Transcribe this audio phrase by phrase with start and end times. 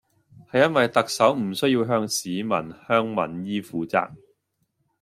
[0.51, 4.09] 係因為特首唔需要向市民向民意負責